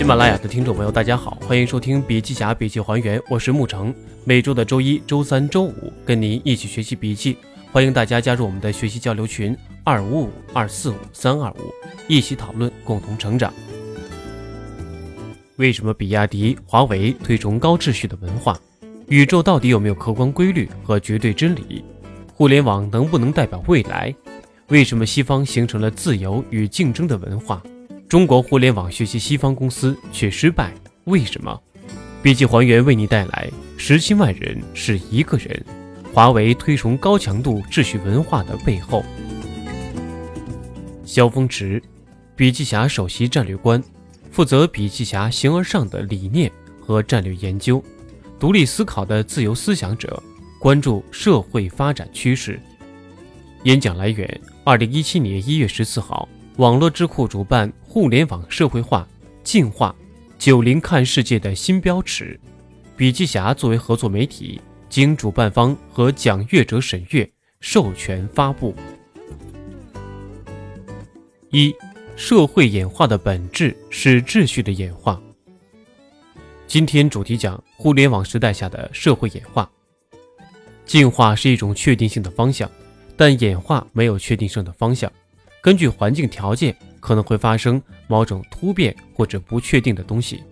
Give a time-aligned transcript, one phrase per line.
[0.00, 3.94] 喜马拉雅的听众朋友，大家好，欢迎收听《笔记侠笔记还原》，我是沐橙。
[4.24, 7.36] 每周的周一、周三、周五，跟您一起学习笔记。
[7.70, 11.70] 欢迎大家加入我们的学习交流群：二五五二四五三二五，
[12.08, 13.52] 一起讨论，共同成长。
[15.56, 18.58] 为什么比亚迪、华为推崇高秩序的文化？
[19.08, 21.84] 宇宙到底有没有客观规律和绝对真理？
[22.32, 24.14] 互联网能不能代表未来？
[24.68, 27.62] 为什么西方形成了自由与竞争的文化，
[28.10, 30.74] 中国互联网学习西方公司却失败？
[31.04, 31.56] 为什么？
[32.20, 35.64] 笔记还原为你带来十七万人是一个人，
[36.12, 39.04] 华为推崇高强度秩序文化的背后。
[41.04, 41.80] 萧峰池，
[42.34, 43.80] 笔记侠首席战略官，
[44.32, 47.80] 负责笔记侠形而上的理念和战略研究，
[48.40, 50.20] 独立思考的自由思想者，
[50.60, 52.58] 关注社会发展趋势。
[53.62, 54.40] 演讲来源。
[54.62, 56.28] 二零一七年一月十四号，
[56.60, 59.08] 网络智库主办“互联网社会化
[59.42, 59.96] 进化
[60.38, 62.38] 九零看世界的新标尺”。
[62.98, 67.26] 笔记侠作为合作媒体，经主办方和讲阅者审阅，
[67.60, 68.74] 授权发布。
[71.48, 71.74] 一、
[72.14, 75.18] 社会演化的本质是秩序的演化。
[76.66, 79.70] 今天主题讲互联网时代下的社会演化。
[80.84, 82.70] 进化是一种确定性的方向。
[83.16, 85.10] 但演化没有确定性的方向，
[85.60, 90.42] 根据环境条件可能会发生某种突变或者不确定的东西。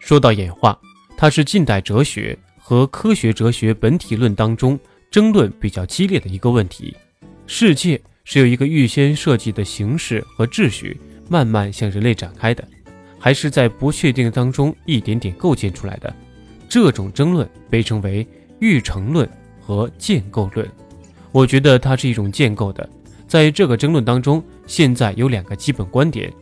[0.00, 0.78] 说到演化，
[1.16, 4.78] 它是近代哲学和科学哲学本体论当中
[5.10, 6.96] 争论比较激烈的一个问题：
[7.46, 12.66] 世界是由一个预先设计的形式和秩序慢慢向人类展开的，
[13.18, 16.14] 还是在不确定当中一点点构建出来的？
[16.68, 18.26] 这种争论被称为
[18.58, 19.28] 预成论
[19.60, 20.68] 和建构论。
[21.30, 22.88] 我觉得它是一种建构的，
[23.26, 26.32] 在这个争论当中，现在有两个基本观点：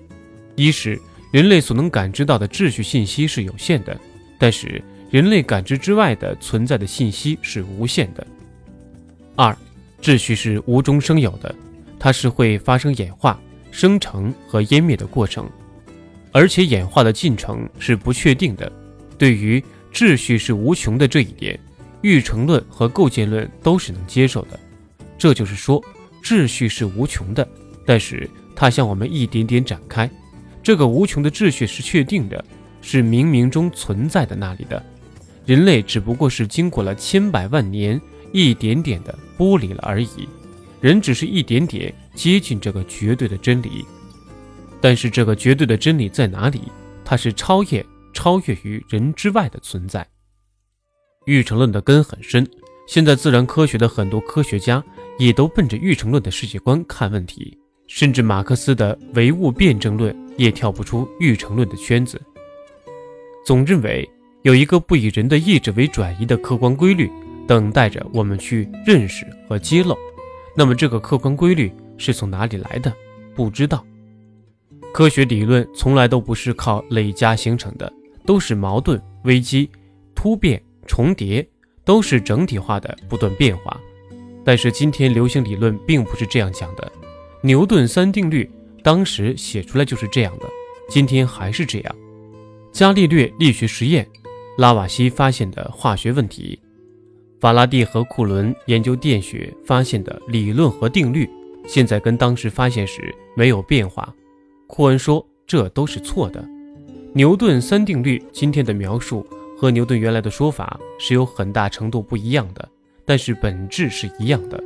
[0.54, 1.00] 一是
[1.32, 3.98] 人类所能感知到的秩序信息是有限的，
[4.38, 8.24] 但是人类感知之外的存在的信息是无限的；
[9.34, 9.56] 二，
[10.02, 11.54] 秩序是无中生有的，
[11.98, 15.48] 它是会发生演化、生成和湮灭的过程，
[16.32, 18.70] 而且演化的进程是不确定的。
[19.16, 21.58] 对于秩序是无穷的这一点，
[22.02, 24.58] 预成论和构建论都是能接受的。
[25.16, 25.82] 这就是说，
[26.24, 27.46] 秩序是无穷的，
[27.84, 30.10] 但是它向我们一点点展开。
[30.62, 32.42] 这个无穷的秩序是确定的，
[32.80, 34.82] 是冥冥中存在的那里的。
[35.44, 38.00] 人类只不过是经过了千百万年，
[38.32, 40.26] 一点点的剥离了而已。
[40.80, 43.84] 人只是一点点接近这个绝对的真理，
[44.80, 46.62] 但是这个绝对的真理在哪里？
[47.04, 47.84] 它是超越、
[48.14, 50.06] 超越于人之外的存在。
[51.26, 52.48] 预成论的根很深，
[52.88, 54.82] 现在自然科学的很多科学家。
[55.18, 62.20] 也都奔着预成论的世界观看问题，甚至马克思的唯物辩证论也跳不出预成论的圈子。
[63.46, 64.08] 总认为
[64.42, 67.10] 有一个不以人的意志为转移的客观规律，
[67.46, 69.96] 等待着我们去认识和揭露。
[70.56, 72.92] 那么这个客观规律是从哪里来的？
[73.34, 73.84] 不知道。
[74.92, 77.92] 科学理论从来都不是靠累加形成的，
[78.24, 79.68] 都是矛盾、危机、
[80.14, 81.46] 突变、重叠，
[81.84, 83.80] 都是整体化的不断变化。
[84.44, 86.92] 但是今天流行理论并不是这样讲的，
[87.40, 88.48] 牛顿三定律
[88.82, 90.46] 当时写出来就是这样的，
[90.88, 91.96] 今天还是这样。
[92.70, 94.06] 伽利略力学实验，
[94.58, 96.58] 拉瓦锡发现的化学问题，
[97.40, 101.28] 法拉第和库伦研究电学发现的理论和定律，
[101.66, 104.14] 现在跟当时发现时没有变化。
[104.66, 106.44] 库恩说这都是错的。
[107.12, 109.24] 牛顿三定律今天的描述
[109.56, 112.68] 和牛顿原来的说法是有很大程度不一样的。
[113.04, 114.62] 但是本质是一样的，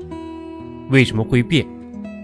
[0.90, 1.66] 为什么会变？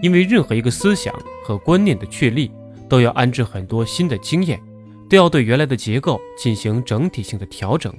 [0.02, 2.50] 因为任何一个思想和观念的确立，
[2.88, 4.60] 都要安置很多新的经验，
[5.08, 7.92] 都要对原来的结构进行整体性的调整。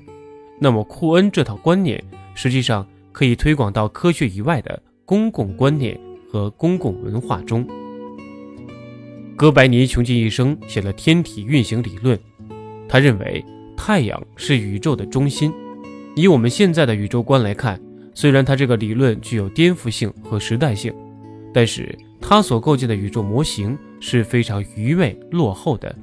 [0.59, 2.02] 那么库恩这套观念，
[2.36, 6.00] 实际上可以推广到科学以外的公共观念
[6.31, 7.68] 和公共文化中。
[9.36, 12.18] 哥白尼穷尽一生写了天体运行理论，
[12.88, 13.44] 他认为
[13.75, 15.51] 太阳是宇宙的中心。
[16.16, 17.81] 以我们现在的宇宙观来看。
[18.15, 20.91] 虽然他这个理论具有颠覆性和时代性，
[21.53, 25.94] 但是他所构建的宇宙模型是非常愚昧落后的，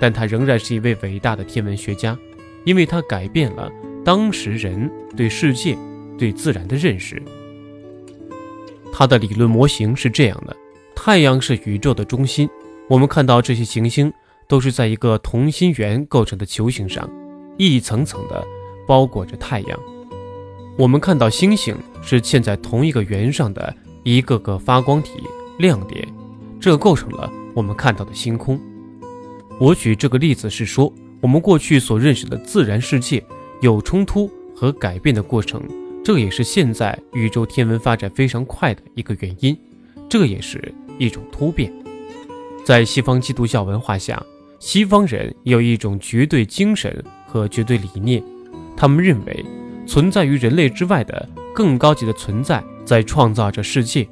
[0.00, 2.18] 但他仍然是一位伟大的天文学家，
[2.64, 3.70] 因为他改变了
[4.02, 5.76] 当时人对世界、
[6.18, 7.22] 对自然的认识。
[8.90, 10.56] 他的理论模型是这样的：
[10.96, 12.48] 太阳是宇宙的中心，
[12.88, 14.10] 我们看到这些行星
[14.48, 17.08] 都是在一个同心圆构成的球形上，
[17.58, 18.42] 一层层的
[18.86, 19.78] 包裹着太阳。
[20.76, 25.12] 我们看到星星是嵌在同一个圆上的一个个发光体
[25.58, 26.08] 亮点，
[26.58, 28.58] 这构成了我们看到的星空。
[29.58, 30.90] 我举这个例子是说，
[31.20, 33.22] 我们过去所认识的自然世界
[33.60, 35.62] 有冲突和改变的过程，
[36.02, 39.54] 这也是现在宇宙天文发展非常快的一个原因，
[40.08, 41.70] 这也是一种突变。
[42.64, 44.22] 在西方基督教文化下，
[44.58, 48.22] 西方人有一种绝对精神和绝对理念，
[48.76, 49.44] 他们认为
[49.90, 54.06] 存在于人类之外的更高级的存在在创造着世界。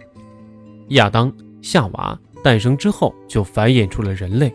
[0.88, 1.32] 亚当、
[1.62, 4.52] 夏娃诞生之后，就繁衍出了人类。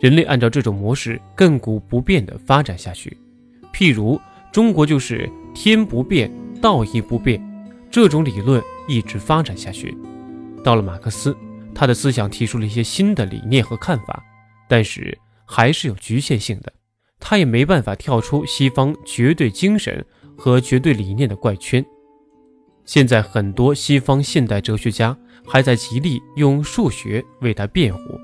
[0.00, 3.16] 人类按照这种模式亘古不变地发展下去。
[3.72, 4.20] 譬如
[4.50, 6.28] 中国就是天不变，
[6.60, 7.40] 道义不变，
[7.88, 9.96] 这种理论一直发展下去。
[10.64, 11.36] 到了马克思，
[11.72, 14.20] 他的思想提出了一些新的理念和看法，
[14.68, 16.72] 但是还是有局限性的，
[17.20, 20.04] 他也没办法跳出西方绝对精神
[20.38, 21.84] 和绝对理念的怪圈。
[22.84, 25.14] 现在很多西方现代哲学家
[25.46, 28.18] 还在极力用数学为他辩护，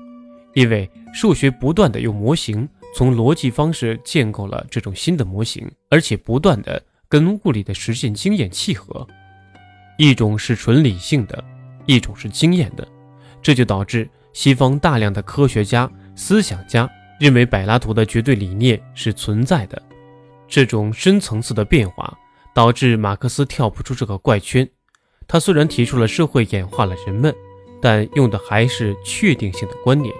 [0.55, 9.05] 因为数学不断的用模型从逻辑方式建构了这种新的模型，而且不断的跟物理的实践经验契合。
[9.97, 11.43] 一种是纯理性的，
[11.85, 12.87] 一种是经验的，
[13.41, 16.89] 这就导致西方大量的科学家、思想家
[17.19, 19.81] 认为柏拉图的绝对理念是存在的。
[20.47, 22.17] 这种深层次的变化。
[22.55, 24.65] 导致马克思跳不出这个怪圈。
[25.27, 27.35] 他虽然提出了社会演化了人们，
[27.81, 30.15] 但用的还是确定性的观念。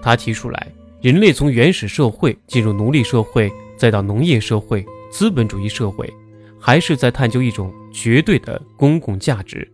[0.00, 6.10] 他提出来，人类从原始社会进入奴隶社会，再到农业社会、资本主义社会，
[6.58, 9.70] 还是在探究一种绝对的公共价值。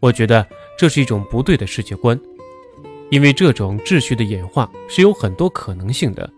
[0.00, 0.46] 我觉得
[0.78, 2.18] 这是一种不对的世界观，
[3.10, 6.32] 因为这种秩序的演化是有很多可能性的。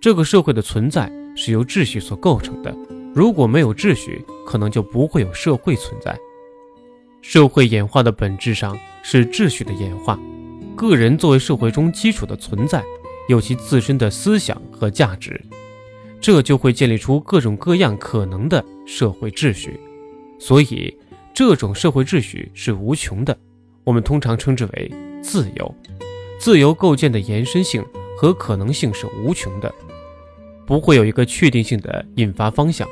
[0.00, 2.76] 这个社会的存在是由秩序所构成的。
[3.14, 6.18] 如果没有秩序，可能就不会有社会存在。
[7.22, 10.18] 社会演化的本质上是秩序的演化。
[10.74, 12.82] 个人作为社会中基础的存在，
[13.28, 15.40] 有其自身的思想和价值，
[16.20, 19.80] 这就会建立出各种各样可能的社会秩序。
[20.38, 20.94] 所以，
[21.32, 23.36] 这种社会秩序是无穷的。
[23.84, 24.92] 我们通常称之为
[25.22, 25.74] 自由。
[26.38, 27.82] 自由构建的延伸性
[28.18, 29.74] 和可能性是无穷的，
[30.66, 32.86] 不会有一个确定性的引发方向。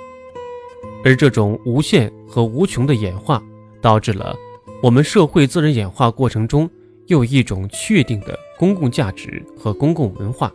[1.04, 3.42] 而这种无限和无穷的演化，
[3.82, 4.34] 导致了
[4.82, 6.68] 我们社会自然演化过程中
[7.08, 10.50] 又一种确定的公共价值和公共文化，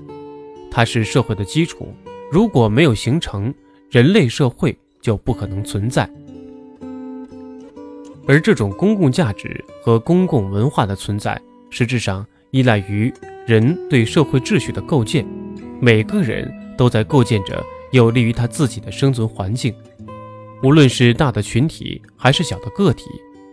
[0.72, 1.94] 它是社会的基础。
[2.32, 3.54] 如果没有形成，
[3.92, 6.10] 人类社会就不可能存在。
[8.28, 11.40] 而这种公共价值和公共文化的存在，
[11.72, 13.12] 实质上依赖于
[13.46, 15.26] 人对社会秩序的构建。
[15.80, 17.62] 每个人都在构建着
[17.92, 19.76] 有利于他自己的生存环境。
[20.64, 23.04] 无论是大的群体还是小的个体，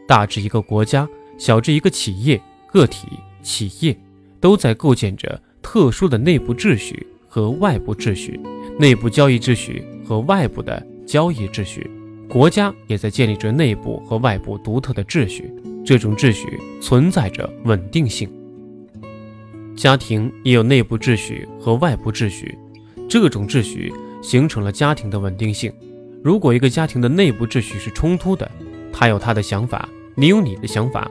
[0.07, 2.41] 大至一个国家，小至一个企业，
[2.71, 3.09] 个体、
[3.43, 3.99] 企业
[4.41, 8.39] 都在构建着特殊的内部秩序和外部秩序，
[8.79, 11.91] 内部交易秩序和外部的交易秩序。
[12.29, 15.53] 国家也在建立着内部和外部独特的秩序，
[15.85, 18.31] 这种秩序存在着稳定性。
[19.77, 22.57] 家庭也有内部秩序和外部秩序，
[23.09, 23.93] 这种秩序
[24.23, 25.73] 形成了家庭的稳定性。
[26.23, 28.51] 如果一个家庭的内部秩序是冲突的，
[28.93, 31.11] 他有他的想法，你有你的想法，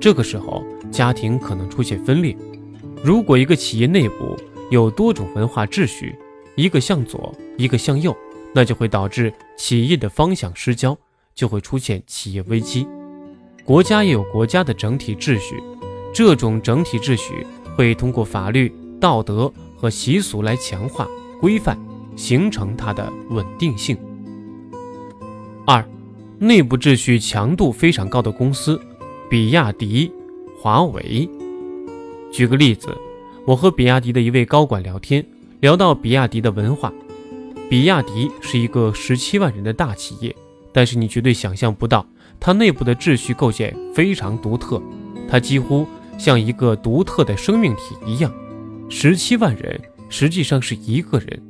[0.00, 2.36] 这个时候家庭可能出现分裂。
[3.04, 4.36] 如果一个企业内部
[4.70, 6.16] 有多种文化秩序，
[6.56, 8.16] 一个向左，一个向右，
[8.52, 10.96] 那就会导致企业的方向失焦，
[11.34, 12.88] 就会出现企业危机。
[13.64, 15.62] 国家也有国家的整体秩序，
[16.12, 21.06] 这种整体秩序会通过法律、道德和习俗来强化、
[21.40, 21.78] 规范，
[22.16, 23.96] 形成它的稳定性。
[25.66, 25.84] 二，
[26.38, 28.80] 内部秩序强度非常高的公司，
[29.28, 30.12] 比亚迪、
[30.60, 31.28] 华为。
[32.32, 32.88] 举个例子，
[33.46, 35.24] 我和比亚迪的一位高管聊天，
[35.60, 36.92] 聊到比亚迪的文化。
[37.68, 40.34] 比亚迪是一个十七万人的大企业，
[40.72, 42.06] 但是你绝对想象不到，
[42.38, 44.80] 它内部的秩序构建非常独特，
[45.28, 48.32] 它几乎像一个独特的生命体一样。
[48.88, 51.42] 十七万人实际上是一个人，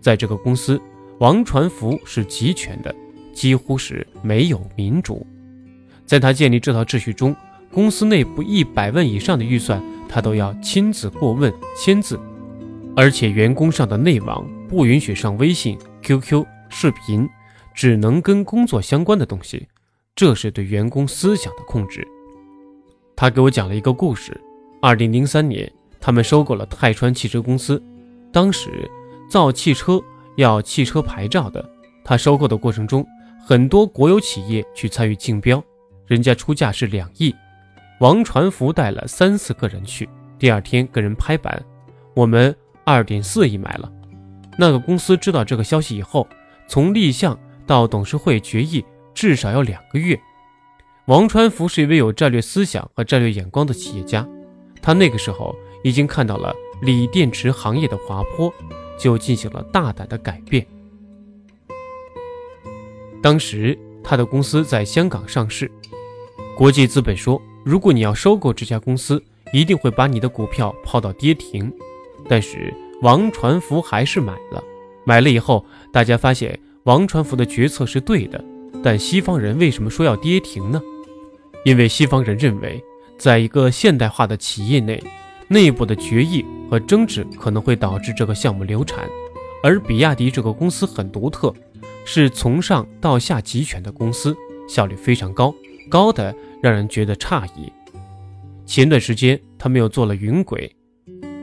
[0.00, 0.80] 在这个公司，
[1.18, 2.94] 王传福是集权的。
[3.32, 5.24] 几乎是没有民主，
[6.04, 7.34] 在他建立这套秩序中，
[7.72, 12.20] 公司内部一百万以上的预算，他都要亲自过问、签字，
[12.94, 17.26] 而且员工上的内网不允许上微信、QQ、视频，
[17.72, 19.66] 只能跟工作相关的东西，
[20.14, 22.06] 这是对员工思想的控制。
[23.16, 24.38] 他给我讲了一个故事：，
[24.82, 27.80] 二零零三年，他们收购了泰川汽车公司，
[28.32, 28.90] 当时
[29.28, 30.00] 造汽车
[30.36, 31.68] 要汽车牌照的，
[32.04, 33.06] 他收购的过程中。
[33.42, 35.60] 很多国有企业去参与竞标，
[36.06, 37.34] 人家出价是两亿，
[37.98, 40.08] 王传福带了三四个人去，
[40.38, 41.60] 第二天跟人拍板，
[42.14, 43.90] 我们二点四亿买了。
[44.56, 46.28] 那个公司知道这个消息以后，
[46.68, 48.84] 从立项到董事会决议
[49.14, 50.20] 至少要两个月。
[51.06, 54.24] 王传福是一位有战略思想和战略眼光的企业家，
[54.80, 58.52] 他那个时候已经看到了锂电池行业的滑坡，
[58.98, 60.66] 就进行了大胆的改变。
[63.22, 65.70] 当时他的公司在香港上市，
[66.56, 69.22] 国际资本说，如果你要收购这家公司，
[69.52, 71.70] 一定会把你的股票抛到跌停。
[72.28, 72.72] 但是
[73.02, 74.62] 王传福还是买了，
[75.04, 78.42] 买了以后，大家发现王传福的决策是对的。
[78.82, 80.80] 但西方人为什么说要跌停呢？
[81.66, 82.82] 因为西方人认为，
[83.18, 85.02] 在一个现代化的企业内，
[85.48, 89.08] 内部的决议和争执可能会导致这个项目流产。
[89.62, 91.52] 而比亚迪这个公司很独特，
[92.04, 94.34] 是从上到下集权的公司，
[94.68, 95.54] 效率非常高，
[95.90, 97.70] 高的让人觉得诧异。
[98.64, 100.74] 前段时间，他们又做了云轨，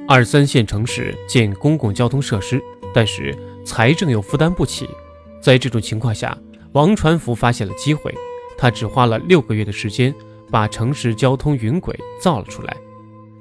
[0.07, 2.59] 二三线城市建公共交通设施，
[2.93, 4.87] 但是财政又负担不起。
[5.41, 6.35] 在这种情况下，
[6.71, 8.13] 王传福发现了机会。
[8.57, 10.11] 他只花了六个月的时间，
[10.49, 12.75] 把城市交通云轨造了出来。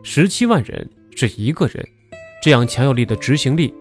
[0.02, 1.88] 十七万人是一个人，
[2.42, 3.72] 这样强有力的执行力，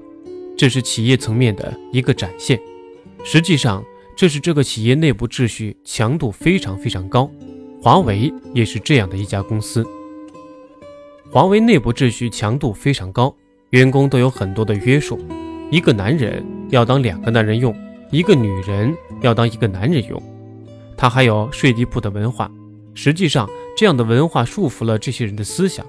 [0.57, 2.59] 这是企业层面的一个展现。
[3.23, 3.83] 实际上，
[4.15, 7.29] 这是这个企业内部秩序强度非常非常高。
[7.81, 9.85] 华为也是这样的一家公司。
[11.29, 13.35] 华为内部秩序强度非常高，
[13.71, 15.19] 员工都有很多的约束。
[15.69, 17.75] 一个男人要当两个男人用，
[18.11, 20.21] 一个女人要当一个男人用。
[20.95, 22.49] 他还有睡地铺的文化，
[22.93, 25.85] 实际上这样的文化束缚了这些人的思想，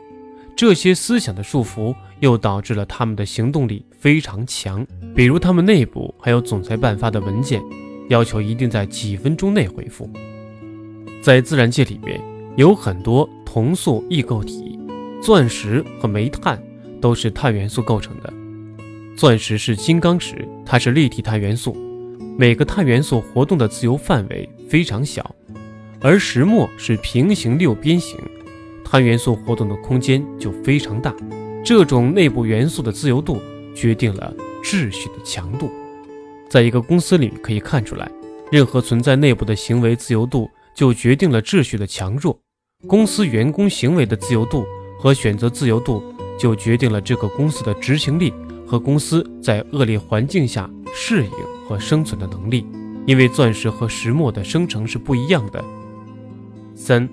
[0.57, 4.87] 这些思想的束缚又导致了他们的行动力非常强。
[5.15, 7.63] 比如他们内部还有总裁办发的文件，
[8.09, 10.11] 要求一定在几分钟内回复。
[11.23, 12.19] 在自然界里面
[12.57, 14.79] 有很多同素异构体，
[15.23, 16.63] 钻石和煤炭
[17.03, 18.33] 都是碳元素构成的。
[19.15, 21.77] 钻石是金刚石，它是立体碳元素。
[22.39, 25.35] 每个碳元素活动的自由范围非常小，
[26.01, 28.19] 而石墨是平行六边形，
[28.89, 31.13] 碳元素活动的空间就非常大。
[31.65, 33.43] 这种内部元素的自由度
[33.75, 35.69] 决定了秩序的强度。
[36.49, 38.09] 在一个公司里可以看出来，
[38.53, 42.39] 任何存在内部的行为自由度就决定了秩序的强弱。
[42.87, 44.65] 公司员工行为的自由度
[45.01, 46.03] 和选择自由度
[46.39, 48.33] 就决定了这个公司的执行力
[48.65, 51.31] 和公司在恶劣环境下适应。
[51.69, 52.65] 和生存的能力，
[53.07, 55.65] 因为钻石和石墨的生成是不一样的。
[56.77, 57.09] 三，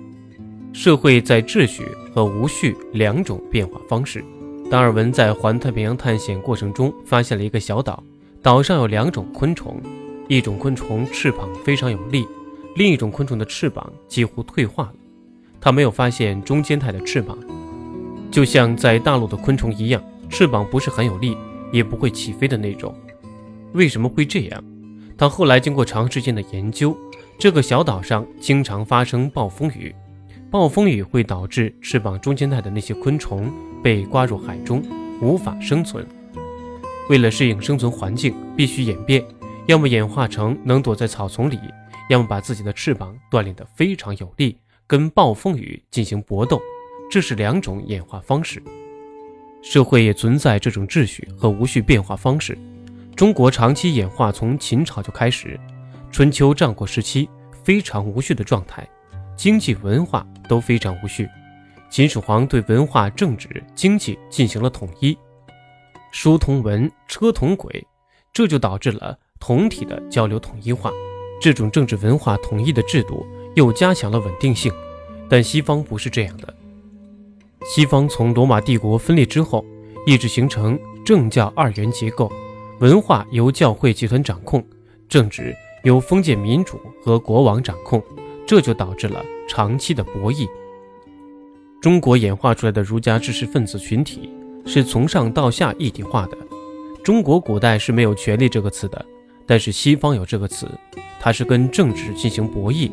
[0.74, 4.24] 社会在秩序和无序两种变化方式。
[4.68, 8.02] 达尔文在环太平洋探险过程中发现了一个小岛，
[8.42, 9.80] 岛上有两种昆虫，
[10.26, 12.26] 一种昆虫翅膀非常有力，
[12.74, 14.94] 另一种昆虫的翅膀几乎退化了。
[15.60, 17.38] 他没有发现中间态的翅膀，
[18.32, 21.36] 就像在大陆的昆虫一样，翅膀不是很有力，
[21.70, 22.92] 也不会起飞的那种。
[23.74, 24.64] 为什么会这样？
[25.16, 26.96] 他后来经过长时间的研究，
[27.38, 29.94] 这个小岛上经常发生暴风雨，
[30.54, 34.80] 暴风雨会导致翅膀中间带的那些昆虫被刮入海中，
[35.20, 36.06] 无法生存。
[37.10, 39.20] 为了适应生存环境，必须演变，
[39.66, 41.58] 要么演化成能躲在草丛里，
[42.08, 44.56] 要么把自己的翅膀锻炼得非常有力，
[44.86, 46.62] 跟暴风雨进行搏斗。
[47.10, 48.62] 这是两种演化方式。
[49.60, 52.56] 社会也存在这种秩序和无序变化方式。
[53.16, 55.58] 中国长期演化从秦朝就开始，
[56.12, 57.28] 春秋战国时期
[57.64, 58.88] 非常无序的状态，
[59.36, 61.28] 经济文化都非常无序。
[61.90, 65.16] 秦始皇对文化、政治、经济进行了统一，
[66.10, 67.86] 书同文，车同轨，
[68.32, 70.90] 这就导致了同体的交流统一化。
[71.40, 74.72] 这种政治文化统一的制度又加强了稳定性。
[75.28, 76.54] 但西方不是这样的，
[77.64, 79.64] 西方从罗马帝国分裂之后，
[80.06, 82.30] 一直形成政教二元结构。
[82.80, 84.64] 文化由教会集团掌控，
[85.08, 88.02] 政治由封建民主和国王掌控，
[88.46, 90.48] 这就导致了长期的博弈。
[91.80, 94.30] 中国演化出来的儒家知识分子群体
[94.64, 96.36] 是从上到下一体化的。
[97.02, 99.04] 中国古代是没有权力这个词的，
[99.46, 100.66] 但是西方有这个词，
[101.20, 102.90] 它是跟政治进行博弈。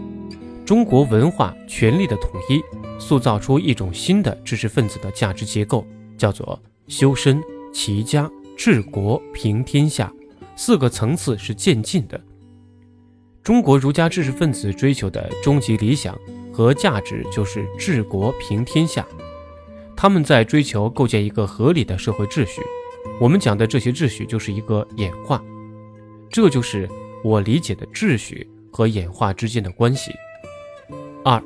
[0.66, 2.62] 中国文化权力的统一，
[3.00, 5.86] 塑造出一种新的知识分子的价值结构，
[6.18, 7.42] 叫做修身
[7.74, 8.30] 齐家。
[8.58, 10.14] 治国平天下，
[10.56, 12.22] 四个层次是渐进的。
[13.44, 16.18] 中国儒家知识分子追求的终极理想
[16.54, 19.06] 和价值就是治国平天下。
[19.96, 22.62] 他们在追求构建一个合理的社会秩序。
[23.20, 25.44] 我们讲的这些秩序就是一个演化，
[26.30, 26.88] 这就是
[27.24, 30.12] 我理解的秩序和演化之间的关系。
[31.24, 31.42] 二，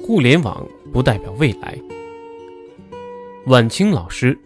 [0.00, 1.76] 互联网不代表未来。
[3.46, 4.38] 晚清老师。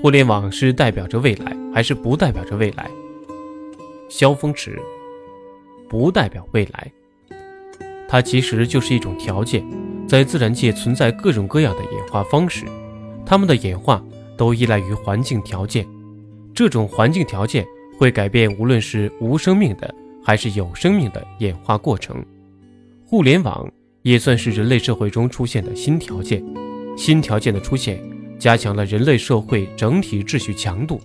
[0.00, 2.90] 互联网是代表着未来，还是不代表着未来？
[4.08, 4.80] 萧峰池
[5.92, 6.90] 不代表未来，
[8.08, 9.62] 它其实就是一种条件，
[10.08, 12.64] 在自然界存在各种各样的演化方式，
[13.26, 14.02] 它们的演化
[14.34, 15.86] 都依赖于环境条件，
[16.54, 17.66] 这种环境条件
[17.98, 19.94] 会改变无论是无生命的
[20.24, 22.24] 还是有生命的演化过程。
[23.04, 23.70] 互联网
[24.00, 26.42] 也算是人类社会中出现的新条件，
[26.96, 28.02] 新条件的出现
[28.38, 30.98] 加强了人类社会整体秩序强度，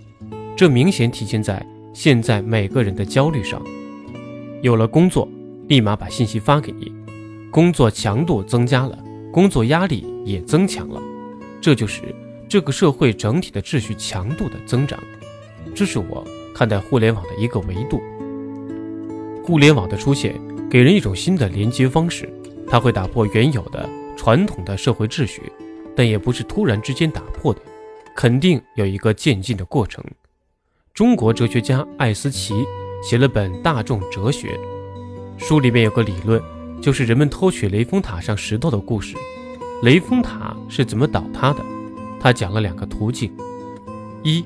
[0.56, 1.62] 这明显体现在
[1.94, 3.62] 现在每个人的焦虑上。
[4.62, 5.28] 有了工作，
[5.68, 6.92] 立马把信息发给你，
[7.52, 8.98] 工作强度增加了，
[9.32, 11.02] 工作压力也增强了，
[11.62, 12.04] 这就是
[12.50, 15.00] 这个社会整体的秩序强度的增长。
[15.76, 18.02] 这是我看待互联网的一个维度。
[19.44, 20.36] 互联网的出现。
[20.70, 22.30] 给人一种新的连接方式，
[22.68, 25.42] 它会打破原有的传统的社会秩序，
[25.96, 27.62] 但也不是突然之间打破的，
[28.14, 30.04] 肯定有一个渐进的过程。
[30.94, 32.54] 中国哲学家艾思奇
[33.02, 34.60] 写了本《大众哲学》，
[35.44, 36.42] 书里面有个理论，
[36.82, 39.16] 就是人们偷取雷峰塔上石头的故事。
[39.84, 41.64] 雷峰塔是怎么倒塌的？
[42.20, 43.32] 他讲了两个途径：
[44.24, 44.44] 一，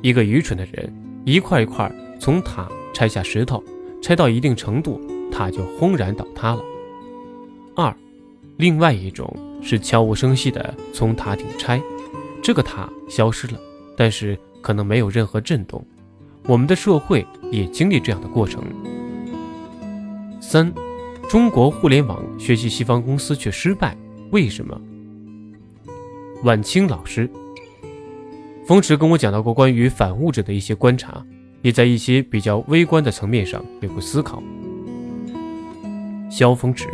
[0.00, 0.92] 一个愚蠢的人
[1.24, 3.62] 一块一块从塔拆下石头，
[4.02, 5.00] 拆到一定程度。
[5.30, 6.62] 塔就轰然倒塌了。
[7.76, 7.94] 二，
[8.56, 11.80] 另外一种是悄无声息的从塔顶拆，
[12.42, 13.60] 这个塔消失了，
[13.96, 15.86] 但是可能没有任何震动。
[16.44, 18.62] 我们的社会也经历这样的过程。
[20.40, 20.72] 三，
[21.28, 23.96] 中国互联网学习西方公司却失败，
[24.30, 24.80] 为什么？
[26.42, 27.30] 晚清老师，
[28.66, 31.24] 风池跟我讲到过关于反物质的一些观察，
[31.62, 34.42] 也在一些比较微观的层面上有过思考。
[36.30, 36.88] 萧峰池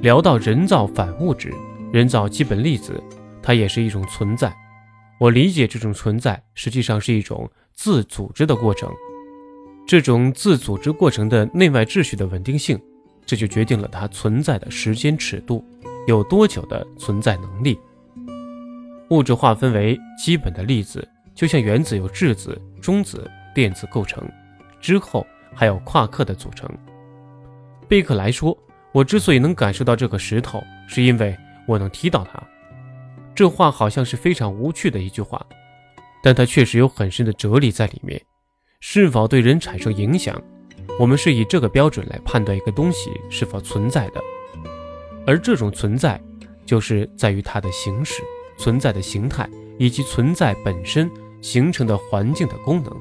[0.00, 1.52] 聊到人造反物质、
[1.92, 3.02] 人造基本粒子，
[3.42, 4.54] 它也是一种存在。
[5.18, 8.90] 我理解这种存在实际上是一种自组织的过程。
[9.86, 12.78] 这种自组织过程的内外秩序的稳定性，
[13.24, 15.64] 这就决定了它存在的时间尺度，
[16.06, 17.78] 有多久的存在能力。
[19.10, 24.28] 物质划分为基本的粒子，就像原子由质子、中子、电子构成，
[24.80, 25.24] 之后
[25.54, 26.68] 还有夸克的组成。
[27.88, 28.58] 贝克莱说
[28.90, 31.36] ：“我之所以能感受到这个石头，是因为
[31.68, 32.42] 我能踢到它。”
[33.36, 35.44] 这话好像是非常无趣的一句话，
[36.22, 38.20] 但它确实有很深的哲理在里面。
[38.80, 40.42] 是否对人产生影响，
[40.98, 44.22] 我们是以这个标准来判断一个东西是否存在的。
[45.26, 46.18] 而这种存在，
[46.64, 48.22] 就是在于它的形式、
[48.56, 49.46] 存在的形态
[49.78, 51.10] 以及存在本身
[51.42, 52.92] 形成的环境的功能。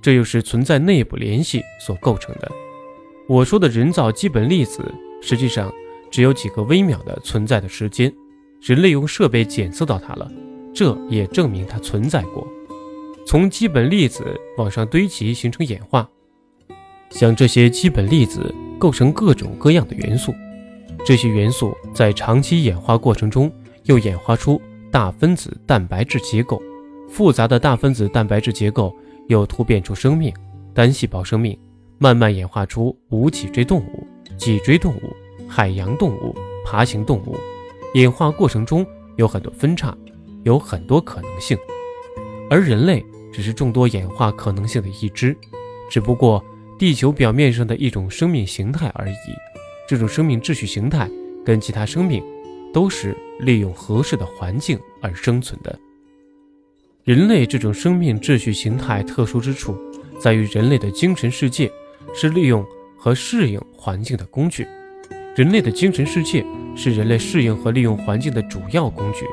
[0.00, 2.50] 这又是存在内部联系所构成的。
[3.28, 4.82] 我说的人造基本粒子，
[5.20, 5.70] 实际上
[6.10, 8.12] 只有几个微秒的存在的时间，
[8.62, 10.30] 人类用设备检测到它了，
[10.72, 12.46] 这也证明它存在过。
[13.26, 14.24] 从基本粒子
[14.56, 16.08] 往上堆积形成演化，
[17.10, 20.32] 像这些基本粒子构成各种各样的元素，
[21.04, 23.50] 这些元素在长期演化过程中
[23.84, 26.62] 又演化出大分子蛋白质结构，
[27.08, 28.94] 复杂的大分子蛋白质结构
[29.26, 30.32] 又突变出生命，
[30.72, 31.58] 单细胞生命。
[31.98, 35.16] 慢慢演化出无脊椎动物、脊椎动物、
[35.48, 37.36] 海洋动物、爬行动物。
[37.94, 39.96] 演化过程中有很多分叉，
[40.44, 41.56] 有很多可能性，
[42.50, 45.36] 而人类只是众多演化可能性的一支，
[45.90, 46.44] 只不过
[46.78, 49.14] 地球表面上的一种生命形态而已。
[49.88, 51.10] 这种生命秩序形态
[51.44, 52.22] 跟其他生命
[52.72, 55.78] 都是利用合适的环境而生存的。
[57.04, 59.76] 人类这种生命秩序形态特殊之处
[60.18, 61.70] 在于人类的精神世界。
[62.14, 62.62] 是利用
[62.98, 64.66] 和适应环境的工具，
[65.34, 66.44] 人类的精神世界
[66.76, 69.24] 是人类适应和利用环境的主要工具，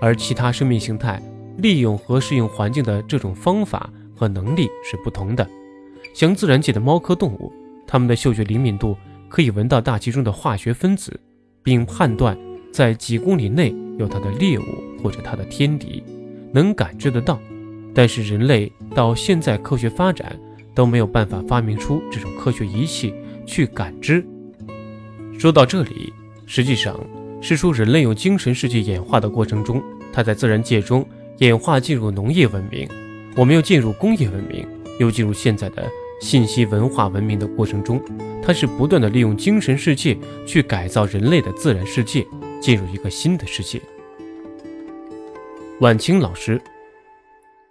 [0.00, 1.20] 而其他生命形态
[1.58, 5.48] 利用和适应环境的这种方法和能力是不同的。
[6.14, 7.52] 像自然界的猫科动物，
[7.86, 8.96] 它们的嗅觉灵敏度
[9.28, 11.18] 可以闻到大气中的化学分子，
[11.62, 12.36] 并判断
[12.70, 14.64] 在几公里内有它的猎物
[15.02, 16.02] 或者它的天敌，
[16.52, 17.40] 能感知得到。
[17.94, 20.38] 但是人类到现在科学发展。
[20.74, 23.14] 都没有办法发明出这种科学仪器
[23.46, 24.22] 去感知。
[25.38, 26.12] 说到这里，
[26.46, 26.98] 实际上
[27.42, 31.06] 是说人类用精神世界演化的过程中，它在自然界中
[31.38, 32.88] 演化进入农业文明，
[33.36, 34.66] 我们又进入工业文明，
[34.98, 35.86] 又进入现在的
[36.20, 38.02] 信息文化文明的过程中，
[38.42, 42.26] 它是不断的利用精神世界去改造人类的自然世界，
[42.60, 43.80] 进入一个新的世界。
[45.80, 46.58] 晚清老师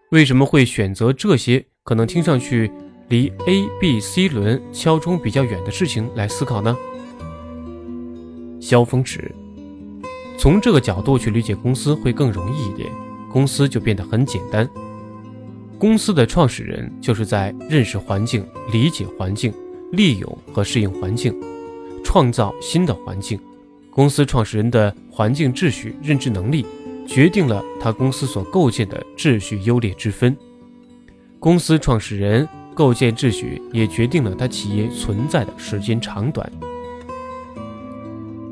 [0.10, 2.72] 为什么会选择这些可能听上去？
[3.10, 6.76] 离 A、B、C 轮敲钟比较远的事情来思考呢？
[8.66, 9.32] 萧峰池，
[10.40, 12.90] 从这个角度去理解公司会更容易一点。
[13.32, 14.68] 公司就变得很简单。
[15.78, 19.54] 公司的创始人就是在认识环境、理解环境、
[19.92, 21.40] 利用和适应环境，
[22.04, 23.40] 创造新的环境。
[23.92, 26.66] 公司创始人的环境秩序认知能力，
[27.06, 30.36] 决定了他公司所构建的秩序优劣之分。
[31.40, 36.52] 公司创始人构建秩序，也决定了他企业存在的时间长短。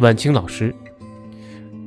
[0.04, 0.76] 晚清老师，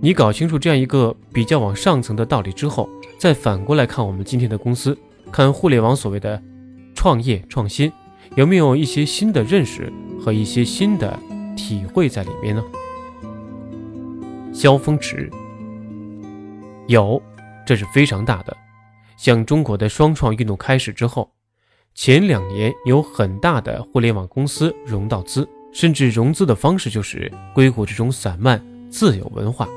[0.01, 4.97] 你搞清楚这样一个比较往上层的道理之后，再反过来看我们今天的公司。
[5.31, 6.43] 看互联网所谓的
[6.95, 7.93] 创业创新，
[8.35, 11.19] 有没有一些新的认识和一些新的
[11.59, 12.65] 体会在里面呢？
[14.51, 15.31] 萧峰池
[16.87, 17.21] 有，
[17.67, 18.57] 这是非常大的。
[19.19, 21.31] 像中国的双创运动开始之后，
[21.95, 28.59] 前两年有很大的互联网公司融到资，甚至融资的方式就是硅谷这种散漫
[28.89, 29.69] 自由文化，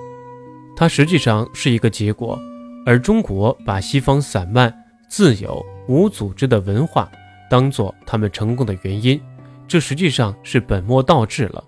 [0.73, 2.39] 它实际上是一个结果，
[2.85, 4.73] 而中国把西方散漫。
[5.09, 7.12] 自由无组织的文化
[7.49, 9.19] 当做他们成功的原因，
[9.67, 11.62] 这实际上是本末倒置了。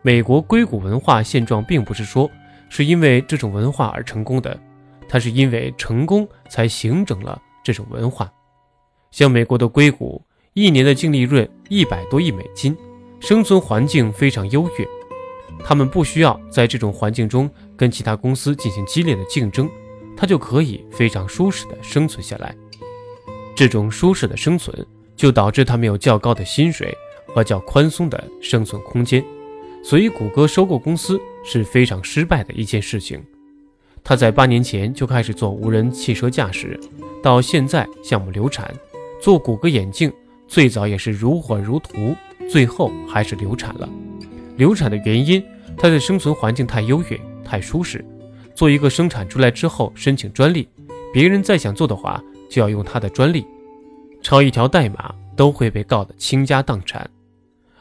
[0.00, 2.30] 美国硅谷文化现状并不是说
[2.70, 4.58] 是因为这种文化而成功的，
[5.08, 8.32] 它是因为成功才形成了这种文化。
[9.10, 12.74] 像美国的硅谷，一年的净利润一百多亿美金，
[13.22, 14.88] 生存环境非常优越，
[15.64, 19.70] 他们不需要在这种环境中跟其他公司进行激烈的竞争。
[20.16, 22.52] 他就可以非常舒适的生存下来，
[23.54, 26.92] 这种舒适的生存就导致他们有较高的薪水
[27.28, 29.24] 和较宽松的生存空间，
[29.84, 33.22] 所以谷歌收购公司是非常失败的一件事情。
[34.02, 36.78] 他在八年前就开始做无人汽车驾驶，
[37.22, 38.74] 到现在项目流产，
[39.20, 40.12] 做谷歌眼镜
[40.48, 42.14] 最早也是如火如荼，
[42.50, 43.88] 最后还是流产了。
[44.56, 45.42] 流产的原因，
[45.76, 48.04] 它的生存环境太优越，太舒适。
[48.54, 50.68] 做一个生产出来之后申请专利，
[51.12, 53.46] 别人再想做的话就要用他的专利，
[54.20, 57.08] 抄一条代码都会被告得倾家荡产。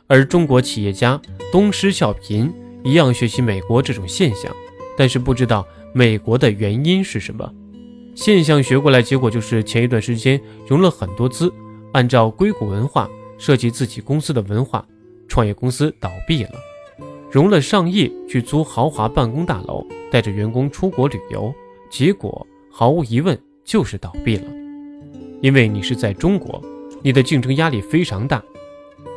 [0.08, 1.22] 而中国企业家
[1.52, 2.50] 东施效颦，
[2.84, 4.52] 一样学习美国这种现象，
[4.98, 7.54] 但是不知道美国的原因是什么。
[8.16, 11.52] 现象学过来，结果就是前一段时间融了很多资，
[11.94, 13.10] 按照硅谷文化
[13.42, 14.88] 设计自己公司的文化，
[15.28, 16.52] 创业公司倒闭了。
[17.32, 21.52] 融了上亿去租豪华办公大楼，带着员工出国旅游，
[21.90, 24.44] 结果毫无疑问就是倒闭了。
[25.42, 26.64] 因为你是在中国，
[27.02, 28.44] 你的竞争压力非常大，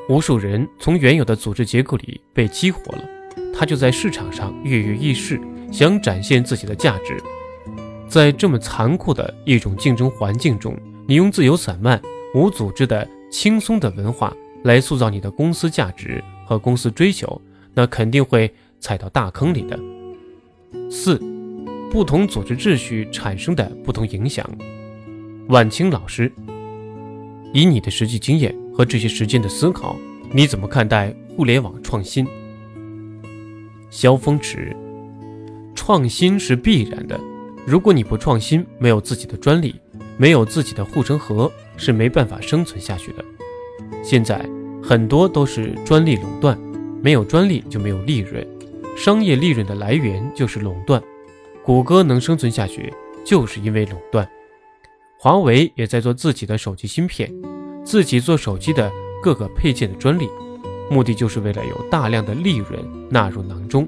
[0.08, 3.04] 无数人从原有的组织结构里被激活了，
[3.52, 5.38] 他就在市场上跃跃欲试，
[5.70, 7.22] 想展现自己的价值。
[8.08, 10.74] 在这么残酷的一种竞争环境中，
[11.06, 12.00] 你用自由散漫、
[12.34, 17.42] 无组织的轻松的文化来塑造你的公司价值和公司追求。
[17.74, 19.76] 那肯定会踩到大坑里的。
[20.88, 21.20] 四，
[21.90, 24.48] 不同组织秩序产生的不同影响。
[25.48, 26.32] 晚清老师，
[27.52, 29.96] 以你的实际经验和这些时间的思考，
[30.30, 32.24] 你怎么看待互联网创新？
[33.90, 34.72] 萧峰池，
[35.74, 37.18] 创新是必然的。
[37.66, 39.74] 如果你不创新，没有自己的专利，
[40.16, 43.24] 没有自己的护城河，是没办法生存下去的。
[44.02, 44.44] 现在
[44.82, 46.58] 很多都是专利垄断。
[47.02, 48.42] 没有专利就没有利润，
[48.96, 51.02] 商业利润的来源就是垄断。
[51.62, 52.90] 谷歌能生存下去，
[53.26, 54.26] 就是因为垄断。
[55.18, 57.30] 华为也在做自己的手机芯片，
[57.84, 58.90] 自己做手机的
[59.22, 60.26] 各个配件的专利，
[60.90, 63.86] 目的就是为了有大量的利润纳入囊中。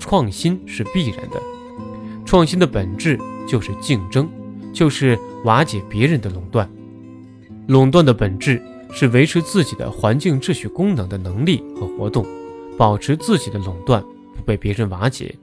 [0.00, 1.40] 创新是必然的，
[2.24, 4.28] 创新的本质就是竞争，
[4.72, 6.68] 就是瓦解别人的垄断。
[7.68, 12.24] 垄断的本质是维持自己的环境秩序功能的能力和活动。
[12.78, 14.00] 保持自己的垄断
[14.34, 15.34] 不被别人瓦解。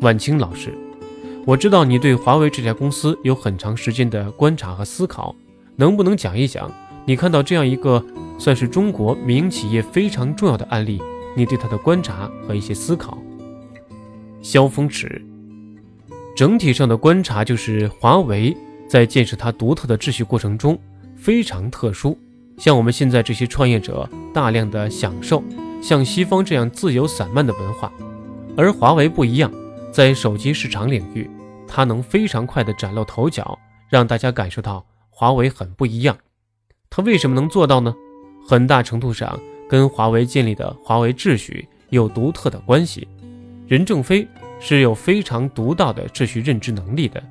[0.00, 0.76] 晚清老师，
[1.46, 5.34] 我知道你对华为这家公司有很长时间的观察和思考，
[5.76, 6.70] 能不能讲一讲
[7.06, 8.04] 你看到这样一个
[8.38, 11.00] 算是中国民营企业非常重要的案例，
[11.34, 13.16] 你对它的观察和一些思考？
[14.42, 15.24] 萧峰池，
[16.36, 18.54] 整体上的观察就是华为
[18.86, 20.76] 在建设它独特的秩序过程中
[21.16, 22.18] 非常特殊，
[22.58, 25.42] 像我们现在这些创业者大量的享受。
[25.82, 27.92] 像西方这样自由散漫的文化，
[28.56, 29.52] 而华为不一样，
[29.92, 31.28] 在手机市场领域，
[31.68, 33.58] 它能非常快的崭露头角，
[33.90, 36.16] 让大家感受到华为很不一样。
[36.88, 37.94] 它为什么能做到呢？
[38.48, 43.06] 很大程度上跟华为建立的华为秩序有独特的关系。
[43.66, 44.26] 任正非
[44.60, 47.22] 是有非常独到的秩序认知能力的，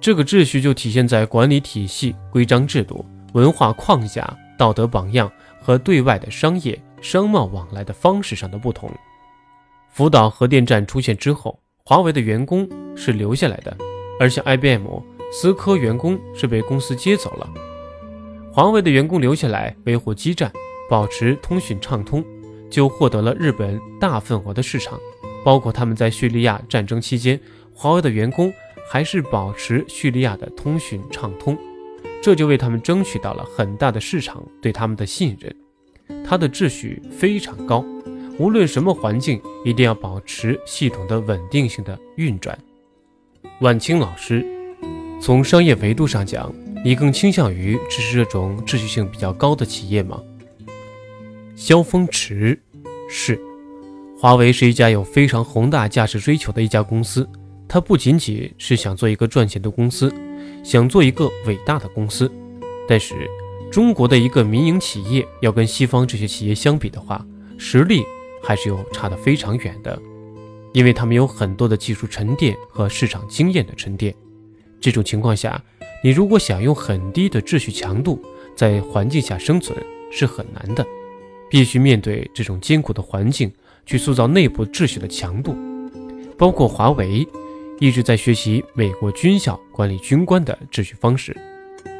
[0.00, 6.80] 这个秩序就体现在管理体系、规章制度、文化框架、道德榜样和对外的商业。
[7.02, 8.90] 商贸往来的方式上的不同。
[9.90, 13.74] 福岛核电站出现之后，华为的员工是留下来的，
[14.20, 14.86] 而像 IBM、
[15.32, 17.48] 思科员工是被公司接走了，
[18.52, 20.52] 华为的员工留下来维护基站，
[20.90, 22.22] 保持通讯畅通，
[22.68, 25.00] 就获得了日本大份额的市场。
[25.42, 27.40] 包括他们在叙利亚战争期间，
[27.72, 28.52] 华为的员工
[28.90, 31.56] 还是保持叙利亚的通讯畅通，
[32.22, 35.54] 这就为他们争取到了很大的市场对他们的信任。
[36.24, 37.84] 它的秩序非常高，
[38.38, 42.58] 无论什么环境，一定要保持系统的稳定性的运转。
[43.60, 44.44] 晚清老师，
[45.20, 46.52] 从商业维度上讲，
[46.84, 50.20] 你更倾向于支持这种秩序性比较高的企业吗？
[51.54, 52.58] 萧峰池，
[53.08, 53.40] 是。
[54.18, 57.26] 华为是一家有非常宏大价值追求的一家公司，
[57.66, 60.12] 它不仅仅是想做一个赚钱的公司，
[60.62, 62.30] 想做一个伟大的公司。
[62.88, 63.28] 但是，
[63.70, 67.24] 中国的一个民营企业要跟西方这些企业相比的话，
[67.56, 68.02] 实力
[68.42, 70.00] 还是有差得非常远的。
[70.72, 74.14] 因为他们有很多的技术沉淀和市场经验的沉淀，
[74.80, 75.60] 这种情况下，
[76.02, 78.22] 你如果想用很低的秩序强度
[78.54, 79.76] 在环境下生存
[80.12, 80.86] 是很难的，
[81.50, 83.52] 必须面对这种艰苦的环境
[83.84, 85.56] 去塑造内部秩序的强度。
[86.38, 87.26] 包括华为
[87.80, 91.34] 一直在学习美国军校管理军官的秩序方式。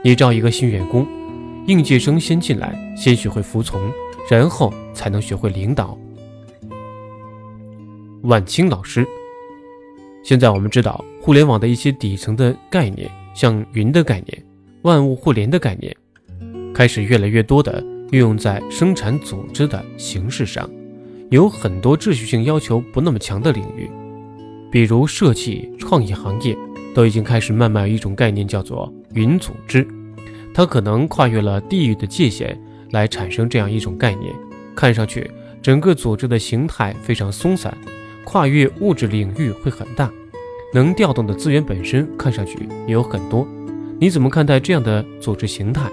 [0.05, 1.07] 你招一个新员工，
[1.67, 3.81] 应届生先进来，先学会服从，
[4.31, 5.99] 然后才能学会领导。
[8.25, 9.09] 晚清老师，
[10.23, 14.45] 现在我们知道互联网的一些底层的概念，像云的概念、
[14.83, 15.97] 万物互联的概念，
[16.75, 20.69] 开始越来越多的运用在生产组织的形式上。
[21.31, 23.91] 有很多秩序性要求不那么强的领域，
[24.71, 26.57] 比如设计、创意行业，
[26.95, 29.87] 都已经开始慢慢有一种概念叫做云组织。
[30.55, 34.35] 它可能跨越了地域的界限来产生这样一种概念，
[34.75, 35.31] 看上去
[35.63, 37.77] 整个组织的形态非常松散。
[38.25, 40.09] 跨越物质领域会很大，
[40.73, 43.47] 能调动的资源本身看上去也有很多。
[43.99, 45.91] 你怎么看待这样的组织形态？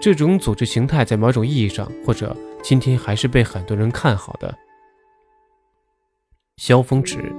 [0.00, 4.54] 这种组织形态在某种意义上，或者今天还是被很多人看好的。
[6.56, 7.32] 萧峰池，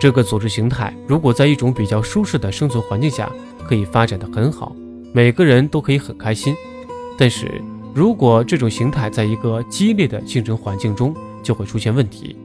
[0.00, 3.30] 这个组织形态如果在一种比较舒适的生存环境下，
[3.66, 4.74] 可以发展的很好，
[5.12, 6.54] 每个人都可以很开心。
[7.18, 7.60] 但是
[7.92, 12.36] 如果这种形态在一个激烈的竞争环境中，就会出现问题。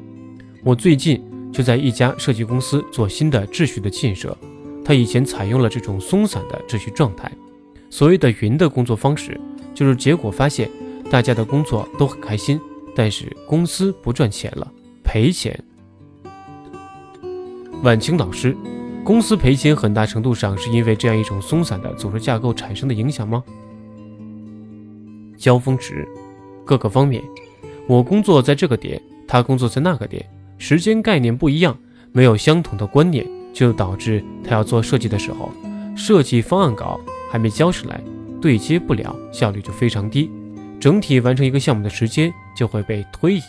[0.63, 4.35] 我最近就在一家设计公司做新的秩序的建设，
[4.83, 7.31] 他以前采用了这种松散的秩序状态，
[7.91, 9.39] 所谓的云的工作方式，
[9.75, 10.67] 就是结果发现
[11.11, 12.59] 大家的工作都很开心，
[12.95, 14.69] 但是公司不赚钱了，
[15.13, 15.55] 赔钱。
[17.83, 18.57] 晚清老师，
[19.03, 23.43] 公司赔钱很大程度上是因为这样一种松散的组织架构产生的影响吗？
[25.37, 26.07] 交锋值，
[26.65, 27.21] 各个方面。
[27.85, 31.77] 我工作在这个点，他工作在那个点，时间概念不一样，
[32.11, 33.23] 没有相同的观念，
[33.53, 35.51] 就导致他要做设计的时候，
[35.95, 36.99] 设计方案稿
[37.29, 38.01] 还没交上来，
[38.41, 40.31] 对接不了，效率就非常低，
[40.79, 43.43] 整体完成一个项目的时间就会被推移，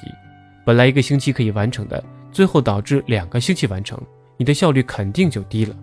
[0.64, 4.00] 本来一个星期可以完成的，最后导致两个星期完成，
[4.36, 5.76] 你的效率肯定就低了。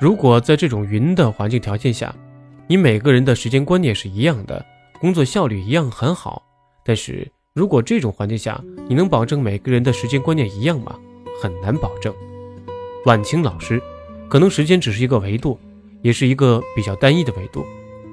[0.00, 2.14] 如果在这种云的环境条件下，
[2.66, 4.64] 你每个人的时间观念是一样的，
[5.00, 6.42] 工作效率一样很好。
[6.84, 10.96] 但是如果这种环境下，你能保证每个人的时间观念一样吗？
[11.40, 12.12] 很难保证。
[13.06, 13.80] 晚清老师，
[14.28, 15.58] 可能时间只是一个维度，
[16.02, 17.64] 也是一个比较单一的维度。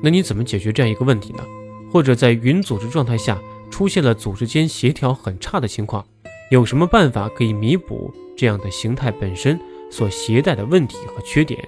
[0.04, 1.44] 那你怎么解决这样一个问题呢？
[1.92, 3.38] 或者在云组织状态下
[3.72, 6.06] 出现了组织间协调很差的情况，
[6.52, 11.60] 有什么办法可以弥补这样的形态本身所携带的问题和缺点？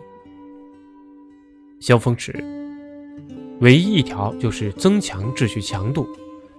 [1.80, 2.32] 萧峰池，
[3.62, 6.08] 唯一一条就是增强秩序强度。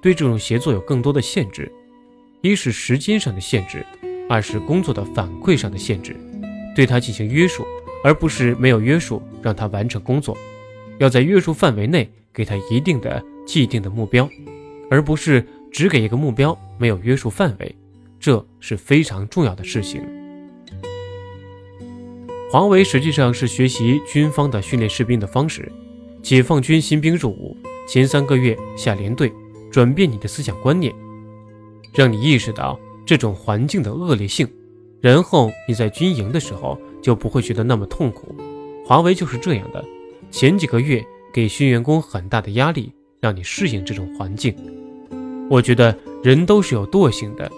[0.01, 1.73] 对这种协作有更多的限制，
[2.43, 3.87] 一是时间上的限制，
[4.29, 6.15] 二是工作的反馈上的限制，
[6.77, 7.65] 对他进行约束，
[8.03, 10.37] 而不是没有约束让他完成工作，
[10.99, 14.29] 要在约束范围内给他一定的既定的目标，
[14.90, 17.75] 而不是只给一个目标没有约束范围，
[18.18, 20.03] 这是非常重要的事情。
[22.51, 25.70] 华为实际上是学习军方的训练士兵的方式，
[26.23, 27.57] 解放军新兵入伍
[27.88, 29.33] 前三个月下连队。
[29.73, 30.94] 转变你的思想观念，
[31.92, 34.49] 让你意识到这种环境的恶劣性，
[35.01, 38.33] 然后你在军营的时候就不会觉得那么痛苦。
[38.87, 39.85] 华为就是这样的，
[40.31, 42.92] 前几个月给新员工很大的压力，
[43.25, 44.55] 让你适应这种环境。
[45.49, 47.51] 我觉得人都是有惰性的，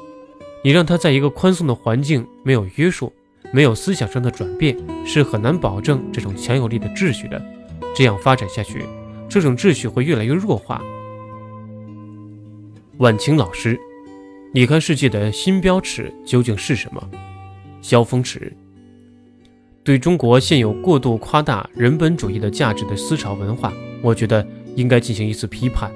[0.62, 3.12] 你让他在一个宽松的环境，没有约束，
[3.50, 7.44] 没有思想上的转变，是很难保证这种强有力的秩序的。
[7.96, 8.84] 这样发展下去，
[9.28, 10.80] 这种秩序会越来越弱化。
[12.98, 13.76] 晚清老师，
[14.52, 17.10] 你看世界的新标尺究竟是什么？
[17.82, 18.52] 萧峰尺，
[19.82, 25.90] 对中国现有过度夸大人本主义的价值的思潮文化，我觉得应该进行一次批判。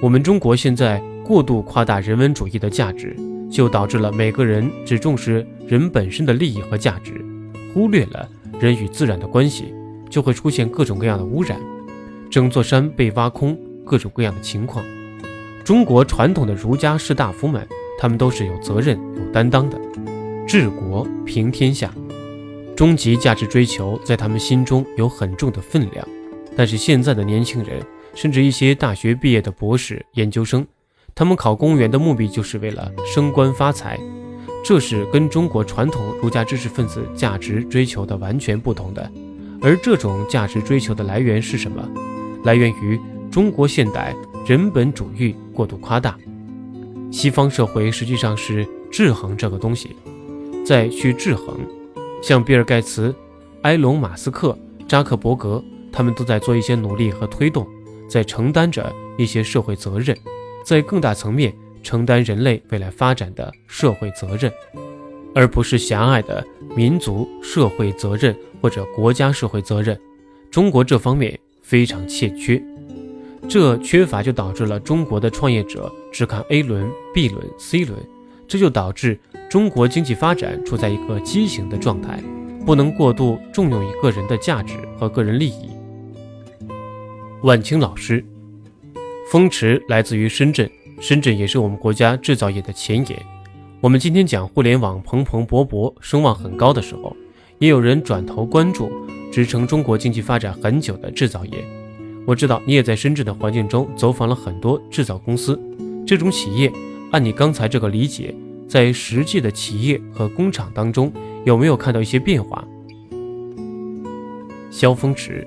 [0.00, 3.16] 我们中国现在过度夸大人文主义的价值，
[3.50, 7.24] 就导致了每个人只重视人本身的利益和价值，
[7.72, 8.28] 忽略了
[8.60, 9.74] 人与自然的关系，
[10.08, 11.58] 就会出现各种各样的污染，
[12.30, 14.84] 整座山被挖空，各种各样的情况。
[15.64, 17.66] 中国传统的儒家士大夫们，
[17.98, 19.80] 他们都是有责任、有担当的，
[20.46, 21.90] 治国平天下。
[22.76, 26.06] 终极价值追求在他们心中有很重的分量，
[26.54, 27.80] 但是现在的年轻人，
[28.14, 30.66] 甚至一些大学毕业的博士、研究生，
[31.14, 33.98] 他们考公务员的目的就是为了升官发财，
[34.64, 39.10] 这是跟中国传统儒家知识分子价值追求的完全不同的。
[39.60, 41.82] 而这种价值追求的来源是什么？
[42.44, 43.00] 来源于
[43.30, 44.14] 中国现代
[44.46, 46.16] 人本主义过度夸大。
[47.10, 49.96] 西方社会实际上是制衡这个东西，
[50.66, 51.58] 再去制衡。
[52.22, 53.14] 像比尔盖茨、
[53.62, 57.66] 埃隆·马斯克、扎克伯格，他们都在做一些努力和推动，
[58.08, 60.16] 在承担着一些社会责任，
[60.64, 64.52] 在更大层面承担人类未来发展的社会责任，
[65.34, 69.98] 而不是狭隘的民族社会责任或者国家社会责任。
[70.50, 72.62] 中国这方面非常欠缺，
[73.48, 77.98] 这缺乏就导致了中国的创业者只看 A 轮、B 轮、C 轮。
[78.46, 82.22] 这就导致中国经济发展处在一个畸形的状态，
[82.66, 85.70] 不能过度重用于个人的价值和个人利益。
[87.44, 88.24] 万青老师，
[89.30, 90.66] 风驰来自于深圳，
[90.98, 93.22] 深圳也是我们国家制造业的前沿。
[93.82, 97.14] 我们今天讲互联网蓬蓬勃勃、声望很高的时候，
[97.58, 98.90] 也有人转头关注
[99.30, 101.62] 支撑中国经济发展很久的制造业。
[102.24, 105.60] 我知道你也在深圳的环境中走访了很多制造公司，
[106.06, 106.72] 这种企业。
[107.10, 108.34] 按你刚才这个理解，
[108.66, 111.12] 在实际的企业和工厂当中，
[111.44, 112.66] 有没有看到一些变化？
[114.70, 115.46] 萧峰池，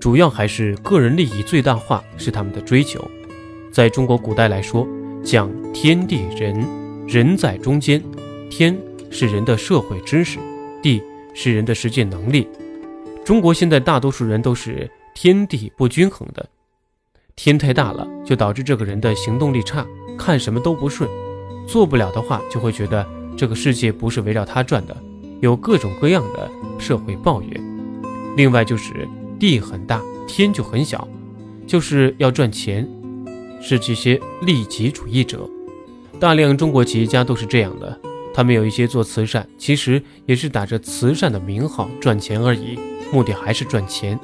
[0.00, 3.06] 主要还是个人利益最大化是他们的追求。
[3.70, 4.88] 在中国古代来说，
[5.22, 6.66] 讲天地人，
[7.06, 8.02] 人在中间，
[8.48, 8.76] 天
[9.10, 10.38] 是人的社会知识，
[10.82, 11.02] 地
[11.34, 12.48] 是人的实践能力。
[13.24, 16.48] 中国现在大多数人都是天地不均衡的，
[17.36, 19.86] 天太大了，就导致这个人的行动力差。
[20.18, 21.08] 看什么都不顺，
[21.68, 24.96] 做不了的话，就会觉得这个世界不是围绕他转的，
[25.40, 27.60] 有各种各样的社会抱怨。
[28.36, 29.08] 另外就是
[29.40, 31.08] 地很大，天就很小，
[31.66, 32.86] 就是要赚钱，
[33.60, 35.48] 是这些利己主义者。
[36.20, 37.98] 大量中国企业家都是这样的，
[38.34, 42.78] 他们有一些做慈善，其实也是打着慈善的名号赚钱而已，
[43.10, 44.20] 目的还是赚钱。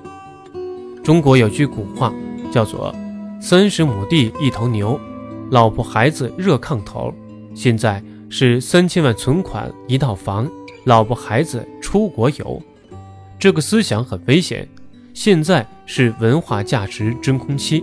[1.02, 2.12] 中国有句古话
[2.52, 2.94] 叫做
[3.40, 5.00] “三十亩地一头牛”。
[5.50, 7.14] 老婆孩子热炕头，
[7.54, 10.50] 现在是三千万存款一套房，
[10.84, 12.60] 老婆孩子出国游，
[13.38, 14.68] 这个思想很危险。
[15.16, 17.82] 现在是文化价值真空期，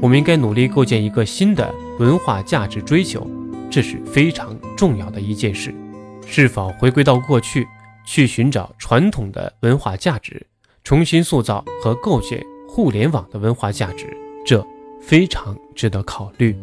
[0.00, 3.24] 我们应该努力构建一个新的文化价值追求，
[3.70, 5.72] 这是非常重要的一件事。
[6.26, 7.68] 是否回归到过去，
[8.04, 10.44] 去寻找传统的文化价值，
[10.82, 14.14] 重新塑造和构建互联网的文化价值，
[14.44, 14.66] 这
[15.00, 16.56] 非常值得考虑。